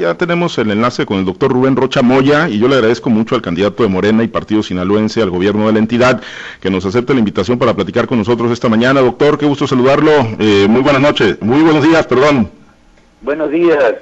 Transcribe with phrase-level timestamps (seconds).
[0.00, 3.34] Ya tenemos el enlace con el doctor Rubén Rocha Moya y yo le agradezco mucho
[3.34, 6.22] al candidato de Morena y Partido Sinaloense al gobierno de la entidad
[6.58, 9.02] que nos acepte la invitación para platicar con nosotros esta mañana.
[9.02, 10.10] Doctor, qué gusto saludarlo.
[10.38, 12.50] Eh, muy buenas noches, muy buenos días, perdón.
[13.20, 13.96] Buenos días.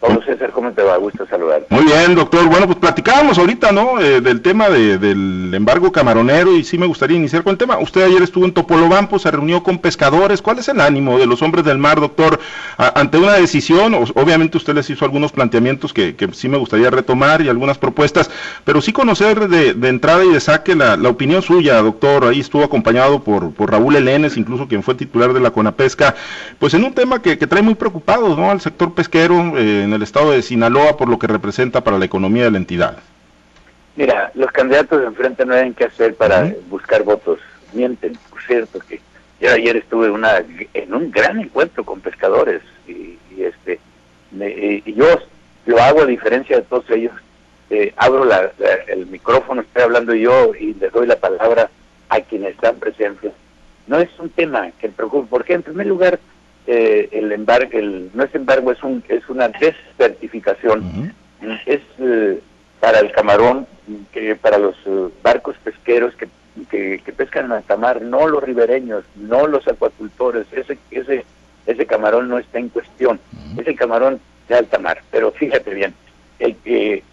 [0.00, 0.96] Pablo César, ¿cómo te va?
[0.96, 1.26] Gusto.
[1.70, 2.46] Muy bien, doctor.
[2.48, 4.00] Bueno, pues platicábamos ahorita, ¿no?
[4.00, 7.78] Eh, del tema del embargo camaronero y sí me gustaría iniciar con el tema.
[7.78, 10.42] Usted ayer estuvo en Topolobampo, se reunió con pescadores.
[10.42, 12.38] ¿Cuál es el ánimo de los hombres del mar, doctor?
[12.78, 17.48] ante una decisión, obviamente usted les hizo algunos planteamientos que, sí me gustaría retomar y
[17.48, 18.30] algunas propuestas,
[18.64, 22.26] pero sí conocer de, entrada y de saque la, opinión suya, doctor.
[22.26, 26.14] Ahí estuvo acompañado por, por Raúl Elenes, incluso quien fue titular de la Conapesca,
[26.58, 28.50] pues en un tema que, trae muy preocupado, ¿no?
[28.50, 29.54] Al sector pesquero.
[29.56, 32.58] Eh, en el estado de Sinaloa por lo que representa para la economía de la
[32.58, 32.98] entidad?
[33.96, 37.38] Mira, los candidatos de enfrente no hay qué hacer para buscar votos.
[37.72, 39.00] Mienten, por cierto, que
[39.40, 43.80] yo ayer estuve una, en un gran encuentro con pescadores y, este
[44.32, 45.06] y yo
[45.66, 47.12] lo hago a diferencia de todos ellos.
[47.70, 48.50] Eh, abro la,
[48.86, 51.70] el micrófono, estoy hablando yo y les doy la palabra
[52.08, 53.32] a quienes están presentes.
[53.86, 56.18] No es un tema que me preocupe, porque en primer lugar
[56.66, 61.14] eh, el embargo, el, no es embargo, es, un, es una descertificación.
[61.64, 62.40] Es eh,
[62.80, 63.66] para el camarón,
[64.12, 66.28] que para los eh, barcos pesqueros que,
[66.68, 71.24] que, pescan en alta mar, no los ribereños, no los acuacultores, ese, ese,
[71.66, 73.20] ese camarón no está en cuestión,
[73.56, 75.02] es el camarón de alta mar.
[75.12, 75.94] Pero fíjate bien,
[76.40, 77.04] el que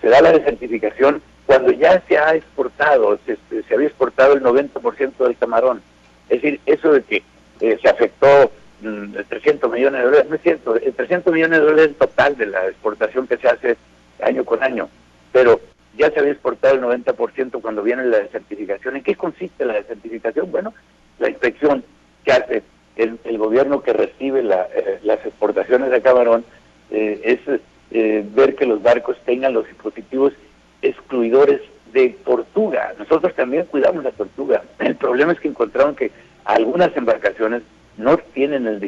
[0.00, 5.16] se da la desertificación cuando ya se ha exportado, se, se había exportado el 90%
[5.18, 5.82] del camarón.
[6.30, 7.22] Es decir, eso de que
[7.60, 8.50] se afectó
[9.28, 12.46] 300 mm, millones de dólares, no es cierto, el 300 millones de dólares total de
[12.46, 13.76] la exportación que se hace
[14.22, 14.88] año con año,
[15.32, 15.60] pero
[15.96, 18.96] ya se había exportado el 90% cuando viene la desertificación.
[18.96, 20.50] ¿En qué consiste la desertificación?
[20.50, 20.72] Bueno,
[21.18, 21.84] la inspección
[22.24, 22.62] que hace
[22.96, 26.44] el, gobierno que recibe eh, las exportaciones de camarón
[26.90, 30.32] eh, es eh, ver que los barcos tengan los dispositivos
[30.80, 31.60] excluidores
[31.92, 32.94] de tortuga.
[32.98, 34.62] Nosotros también cuidamos la tortuga.
[34.78, 36.10] El problema es que encontraron que
[36.44, 37.62] algunas embarcaciones
[37.96, 38.82] no tienen el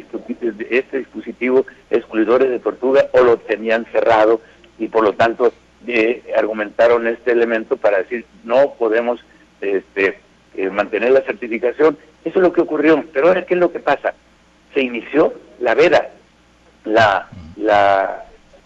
[0.69, 4.41] este dispositivo excluidores de tortuga o lo tenían cerrado
[4.79, 5.53] y por lo tanto
[5.87, 9.23] eh, argumentaron este elemento para decir no podemos
[9.61, 10.19] este,
[10.55, 11.97] eh, mantener la certificación.
[12.23, 13.03] Eso es lo que ocurrió.
[13.13, 14.13] Pero ahora, ¿qué es lo que pasa?
[14.73, 16.09] Se inició la veda,
[16.85, 18.25] la, la,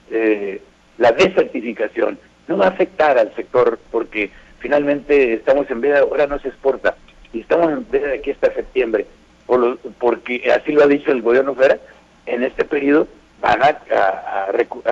[0.10, 0.62] eh,
[0.98, 2.18] la desertificación.
[2.48, 6.96] No va a afectar al sector porque finalmente estamos en veda, ahora no se exporta
[7.32, 9.06] y estamos en veda de aquí hasta septiembre
[9.98, 11.82] porque así lo ha dicho el gobierno federal,
[12.26, 13.08] en este periodo
[13.42, 14.52] van a,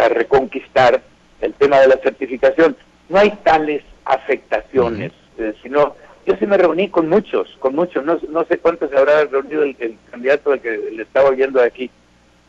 [0.09, 1.01] reconquistar
[1.41, 2.75] el tema de la certificación.
[3.09, 5.95] No hay tales afectaciones, eh, sino
[6.25, 9.63] yo sí me reuní con muchos, con muchos, no, no sé cuántos se habrá reunido
[9.63, 11.89] el, candidato al que le estaba oyendo aquí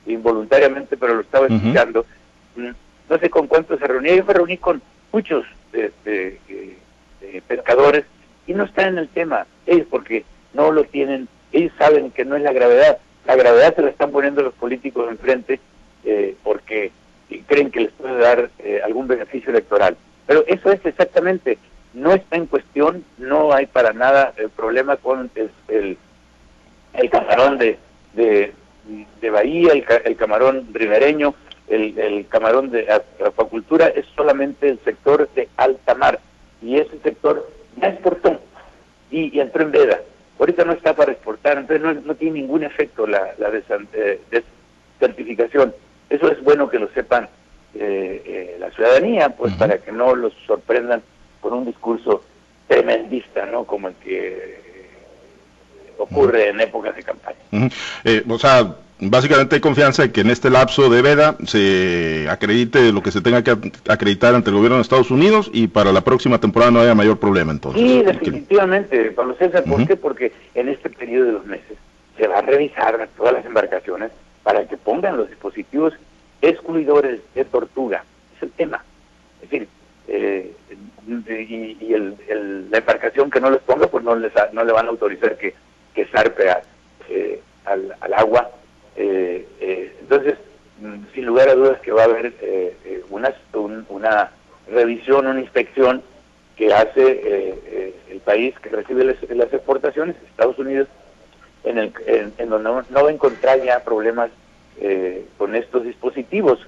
[0.06, 2.06] involuntariamente, pero lo estaba escuchando.
[2.56, 2.70] Mm,
[3.10, 4.82] no sé con cuántos se reunía, yo me reuní con
[5.12, 6.38] muchos este,
[7.46, 8.04] pescadores
[8.46, 12.36] y no están en el tema, ellos porque no lo tienen ellos saben que no
[12.36, 12.98] es la gravedad.
[13.26, 15.60] La gravedad se la están poniendo los políticos enfrente
[16.04, 16.92] eh, porque
[17.46, 19.96] creen que les puede dar eh, algún beneficio electoral.
[20.26, 21.58] Pero eso es exactamente,
[21.94, 25.96] no está en cuestión, no hay para nada el problema con el,
[26.92, 27.78] el, camarón de,
[28.14, 31.34] de, Bahía, el, camarón ribereño,
[31.68, 32.90] el, el camarón de
[33.24, 36.20] acuacultura, es solamente el sector de alta mar.
[36.60, 37.50] Y ese sector
[37.80, 38.38] ya exportó
[39.10, 40.00] y, y entró en veda
[40.38, 43.50] ahorita no está para exportar, entonces no, tiene ningún efecto la, la
[43.92, 44.20] eh,
[45.00, 45.74] desertificación.
[46.08, 47.28] Eso es bueno que lo sepan
[47.74, 51.02] eh, eh, la ciudadanía, pues para que no los sorprendan
[51.40, 52.24] con un discurso
[52.66, 53.64] tremendista, ¿no?
[53.64, 54.58] Como el que
[55.98, 57.38] ocurre en épocas de campaña.
[58.28, 63.02] o sea, básicamente hay confianza en que en este lapso de veda se acredite lo
[63.02, 63.56] que se tenga que
[63.88, 67.18] acreditar ante el gobierno de Estados Unidos y para la próxima temporada no haya mayor
[67.18, 67.80] problema entonces.
[67.80, 69.96] Sí, definitivamente, Pablo César, ¿por qué?
[69.96, 71.78] Porque en este periodo de dos meses
[72.16, 74.10] se va a revisar todas las embarcaciones
[74.42, 75.94] para que pongan los dispositivos
[76.42, 78.04] excluidores de tortuga.
[78.36, 78.84] Es el tema.
[79.42, 79.68] Es decir,
[80.08, 80.52] eh,
[81.06, 81.76] y,
[82.70, 85.54] la embarcación que no les ponga, pues no, les, no le van a autorizar que,
[85.94, 86.44] que zarpe
[87.08, 88.50] eh, al, al agua
[89.00, 90.34] eh, eh, entonces,
[90.80, 93.32] mm, sin lugar a dudas que va a haber eh, una,
[93.88, 94.32] una
[94.68, 96.02] revisión, una inspección
[96.56, 100.88] que hace el país que recibe las, exportaciones, Estados Unidos,
[101.62, 104.30] en, el, en, donde no, va a encontrar ya problemas
[105.36, 106.58] con estos dispositivos,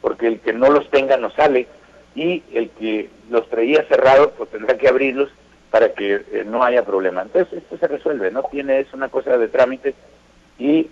[0.00, 1.66] porque el que no los tenga no sale
[2.14, 5.30] y el que los traía cerrados pues tendrá que abrirlos
[5.72, 7.22] para que no haya problema.
[7.22, 9.94] Entonces esto se resuelve, no tiene es una cosa de trámite
[10.60, 10.88] y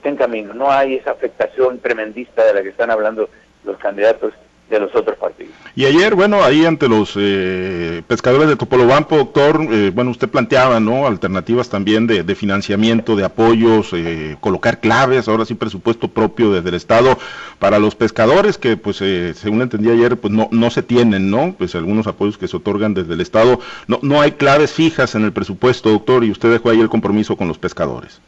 [0.00, 0.54] está en camino.
[0.54, 3.28] No hay esa afectación tremendista de la que están hablando
[3.64, 4.32] los candidatos
[4.70, 5.52] de los otros partidos.
[5.74, 10.78] Y ayer, bueno, ahí ante los eh, pescadores de Topolobampo, doctor, eh, bueno, usted planteaba,
[10.78, 11.08] ¿no?
[11.08, 16.76] Alternativas también de, financiamiento, de apoyos, eh, colocar claves, ahora sí presupuesto propio desde el
[16.76, 17.18] Estado
[17.58, 21.56] para los pescadores, que pues según entendí ayer, pues no, no se tienen, ¿no?
[21.58, 23.58] Pues algunos apoyos que se otorgan desde el Estado,
[23.88, 27.36] no, no hay claves fijas en el presupuesto, doctor, y usted dejó ahí el compromiso
[27.36, 28.20] con los pescadores.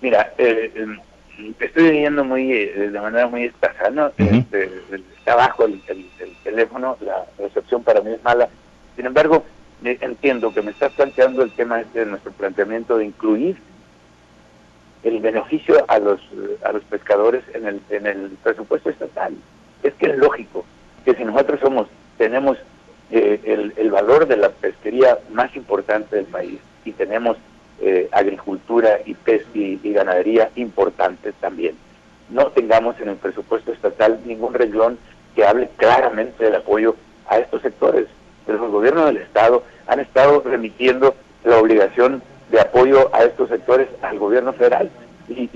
[0.00, 0.32] Mira,
[1.60, 4.10] estoy viendo muy de manera muy escasa, ¿no?
[4.18, 5.80] Está bajo el,
[6.42, 8.48] teléfono, la recepción para mí es mala.
[8.96, 9.44] Sin embargo,
[9.82, 13.56] entiendo que me estás planteando el tema este de nuestro planteamiento de incluir
[15.02, 16.20] el beneficio a los
[16.62, 19.34] a los pescadores en el en el presupuesto estatal.
[19.82, 20.64] Es que es lógico
[21.04, 21.88] que si nosotros somos
[22.18, 22.58] tenemos
[23.10, 27.36] eh, el, el valor de la pesquería más importante del país y tenemos
[27.80, 31.74] eh, agricultura y, pes y, ganadería importantes también.
[32.28, 34.98] No tengamos en el presupuesto estatal ningún renglón
[35.34, 36.94] que hable claramente del apoyo
[37.26, 38.06] a estos sectores.
[38.44, 43.88] Pero los gobiernos del Estado han estado remitiendo la obligación de apoyo a estos sectores
[44.02, 44.90] al gobierno federal.
[45.28, 45.48] Y,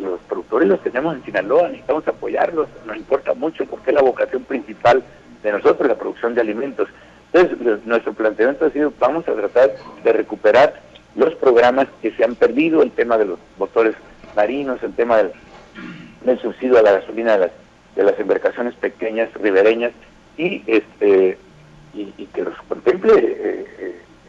[0.00, 4.42] los, productores los tenemos en Sinaloa, necesitamos apoyarlos, nos importa mucho porque es la vocación
[4.44, 5.02] principal
[5.42, 6.88] de nosotros, la producción de alimentos.
[7.32, 10.87] Entonces, nuestro planteamiento ha sido, vamos a tratar de recuperar
[11.18, 13.96] los programas que se han perdido, el tema de los motores
[14.36, 15.32] marinos, el tema del,
[16.40, 17.50] subsidio a la gasolina de las,
[17.96, 19.92] de las embarcaciones pequeñas, ribereñas,
[20.36, 21.36] y este
[21.92, 23.66] y, que los contemple eh,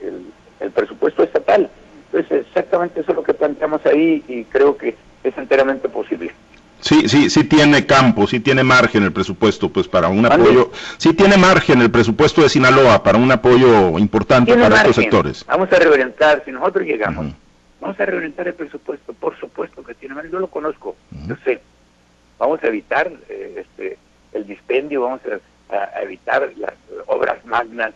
[0.01, 0.21] eh,
[0.61, 1.69] el, presupuesto estatal.
[2.07, 6.31] Entonces, exactamente eso es lo que planteamos ahí y creo que es enteramente posible.
[6.81, 11.13] Sí, sí, sí tiene campo, sí tiene margen el presupuesto, pues para un apoyo, sí
[11.13, 15.45] tiene margen el presupuesto de Sinaloa para un apoyo importante para estos sectores.
[15.45, 17.33] Vamos a reorientar, si nosotros llegamos,
[17.81, 20.95] vamos a reorientar el presupuesto, por supuesto que tiene margen, yo lo conozco,
[21.27, 21.61] yo sé.
[22.37, 23.97] Vamos a evitar eh, este,
[24.31, 25.39] el dispendio, vamos a,
[26.01, 26.73] evitar las
[27.05, 27.93] obras magnas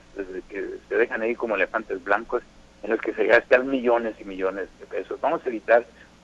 [0.48, 2.44] que se dejan ahí como elefantes blancos
[2.84, 5.20] en los que se gastan millones y millones de pesos.
[5.22, 5.84] Vamos a evitar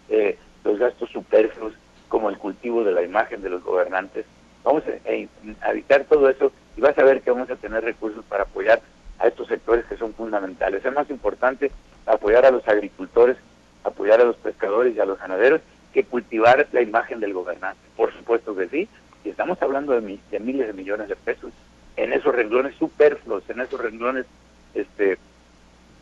[0.09, 1.73] eh, los gastos superfluos
[2.09, 4.25] como el cultivo de la imagen de los gobernantes.
[4.63, 8.43] Vamos a, evitar todo eso y vas a ver que vamos a tener recursos para
[8.43, 8.81] apoyar
[9.19, 10.83] a estos sectores que son fundamentales.
[10.83, 11.71] Es más importante
[12.05, 13.37] apoyar a los agricultores,
[13.83, 15.61] apoyar a los pescadores y a los ganaderos
[15.93, 17.81] que cultivar la imagen del gobernante.
[17.95, 18.89] Por supuesto que sí,
[19.23, 21.51] y estamos hablando de, miles de millones de pesos
[21.95, 24.25] en esos renglones superfluos, en esos renglones
[24.73, 25.17] este,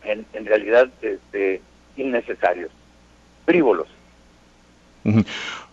[0.03, 1.61] en, en realidad este,
[1.95, 2.71] innecesarios,
[3.45, 3.87] frívolos.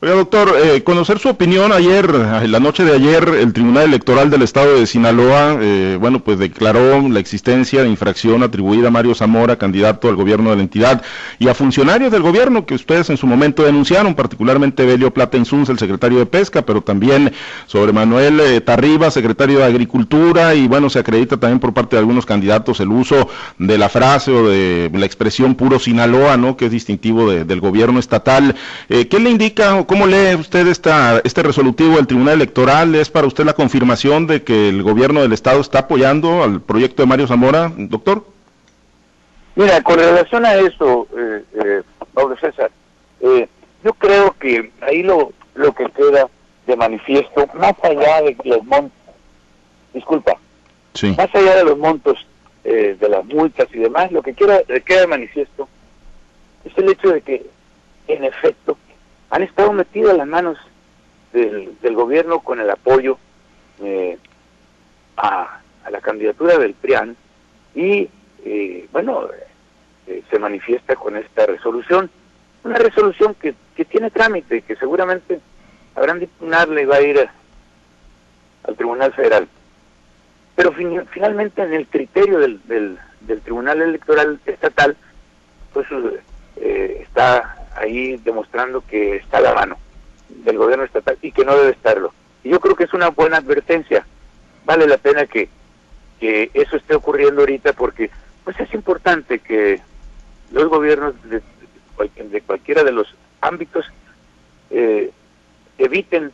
[0.04, 2.10] Oiga, doctor, eh, conocer su opinión ayer,
[2.42, 6.38] en la noche de ayer, el Tribunal Electoral del Estado de Sinaloa, eh, bueno, pues
[6.38, 11.02] declaró la existencia de infracción atribuida a Mario Zamora, candidato al gobierno de la entidad,
[11.38, 15.70] y a funcionarios del gobierno que ustedes en su momento denunciaron, particularmente Belio Plata Insuns,
[15.70, 17.32] el secretario de Pesca, pero también
[17.66, 22.00] sobre Manuel eh, Tarriba, secretario de Agricultura, y bueno, se acredita también por parte de
[22.00, 26.58] algunos candidatos el uso de la frase o de la expresión puro Sinaloa, ¿no?
[26.58, 28.54] Que es distintivo del gobierno estatal.
[28.88, 29.82] ¿Qué le indica?
[29.86, 32.94] ¿Cómo lee usted esta, este resolutivo del Tribunal Electoral?
[32.94, 37.02] ¿Es para usted la confirmación de que el gobierno del Estado está apoyando al proyecto
[37.02, 38.26] de Mario Zamora, doctor?
[39.56, 41.82] Mira, con relación a eso, eh, eh,
[42.12, 42.70] Pablo César,
[43.20, 43.48] eh,
[43.82, 46.28] yo creo que ahí lo, lo que queda
[46.66, 48.92] de manifiesto, más allá de los montos,
[49.94, 50.32] disculpa,
[51.16, 52.18] más allá de los montos
[52.62, 55.68] de las multas y demás, lo que queda, queda de manifiesto
[56.64, 57.46] es el hecho de que,
[58.08, 58.78] en efecto,
[59.34, 60.56] han estado metidas las manos
[61.32, 63.18] del, gobierno con el apoyo
[63.82, 64.16] eh,
[65.16, 65.58] a,
[65.90, 67.16] la candidatura del PRIAN
[67.74, 68.08] y,
[68.44, 69.26] eh, bueno,
[70.06, 72.08] eh, se manifiesta con esta resolución.
[72.62, 75.40] Una resolución que, que tiene trámite, que seguramente
[75.96, 76.28] habrán de
[76.80, 77.28] y va a ir
[78.68, 79.48] al Tribunal Federal.
[80.54, 80.72] Pero
[81.10, 84.96] finalmente en el criterio del, del, del Tribunal Electoral Estatal,
[85.72, 85.88] pues
[86.56, 89.78] está ahí demostrando que está a la mano
[90.28, 92.12] del gobierno estatal y que no debe estarlo.
[92.42, 94.06] Y yo creo que es una buena advertencia.
[94.64, 95.48] Vale la pena que,
[96.20, 98.10] que eso esté ocurriendo ahorita porque
[98.44, 99.80] pues es importante que
[100.52, 101.42] los gobiernos de,
[102.24, 103.86] de cualquiera de los ámbitos
[104.70, 105.10] eh,
[105.78, 106.32] eviten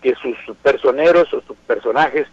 [0.00, 2.26] que sus personeros o sus personajes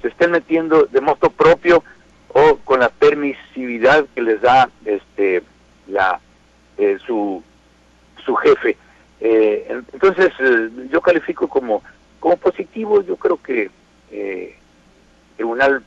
[0.00, 1.82] se estén metiendo de modo propio
[2.28, 5.42] o con la permisividad que les da este
[5.86, 6.20] la
[6.78, 7.42] eh, su
[8.24, 8.76] su jefe.
[9.20, 11.82] Eh, entonces, eh, yo califico como,
[12.20, 13.70] como positivo, yo creo que
[14.10, 14.56] eh,
[15.30, 15.82] el tribunal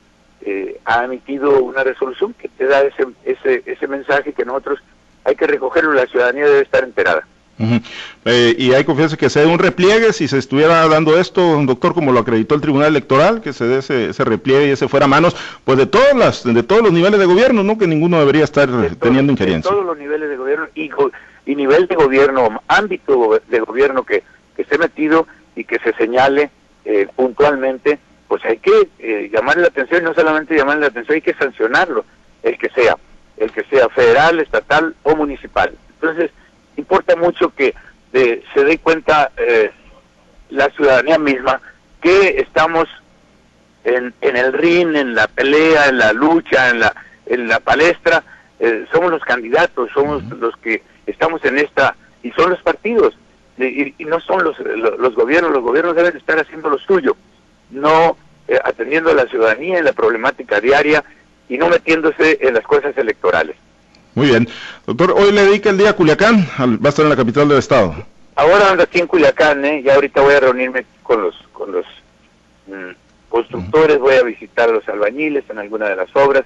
[0.86, 4.80] ha emitido una resolución que te da ese, ese, ese mensaje que nosotros
[5.24, 7.26] hay que recogerlo, la ciudadanía debe estar enterada.
[8.26, 11.94] Eh, y hay confianza que se dé un repliegue si se estuviera dando esto, doctor,
[11.94, 15.10] como lo acreditó el Tribunal Electoral, que se dé ese, repliegue y ese fuera a
[15.10, 17.78] manos, pues de todas las, de todos los niveles de gobierno, ¿no?
[17.78, 19.72] Que ninguno debería estar teniendo injerencia.
[19.72, 20.90] De todos los niveles de gobierno y,
[21.46, 24.24] y nivel de gobierno, ámbito de gobierno que,
[24.56, 26.50] que esté metido y que se señale
[26.86, 31.22] eh, puntualmente, pues hay que eh, llamarle la atención no solamente llamarle la atención, hay
[31.22, 32.06] que sancionarlo,
[32.44, 32.98] el que sea,
[33.38, 35.76] el que sea federal, estatal o municipal.
[35.96, 36.32] Entonces,
[36.78, 37.74] importa mucho que
[38.14, 39.72] se dé cuenta eh,
[40.50, 41.60] la ciudadanía misma
[42.02, 42.88] que estamos
[43.84, 48.24] en, en el ring, en la pelea, en la lucha, en la, en la palestra,
[48.60, 53.18] eh, somos los candidatos, somos los que estamos en esta, y son los partidos,
[53.58, 57.16] y, no son los, los, gobiernos, los gobiernos deben estar haciendo lo suyo,
[57.72, 61.04] no eh, atendiendo a la ciudadanía en la problemática diaria
[61.48, 63.56] y no metiéndose en las cosas electorales.
[64.14, 64.48] Muy bien.
[64.86, 67.60] Doctor, hoy le dedica el día a Culiacán, va a estar en la capital del
[67.60, 67.96] estado.
[68.36, 69.82] Ahora ando aquí en Culiacán, ¿eh?
[69.84, 71.86] y ahorita voy a reunirme con los, con los
[72.68, 72.92] mm,
[73.30, 76.44] constructores, voy a visitar a los albañiles en alguna de las obras,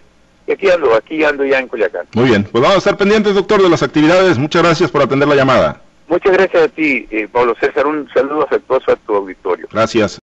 [0.49, 2.07] y aquí ando, aquí ando ya en Culiacán.
[2.15, 4.39] Muy bien, pues vamos a estar pendientes, doctor, de las actividades.
[4.39, 5.79] Muchas gracias por atender la llamada.
[6.07, 7.85] Muchas gracias a ti, eh, Pablo César.
[7.85, 9.67] Un saludo afectuoso a tu auditorio.
[9.71, 10.19] Gracias.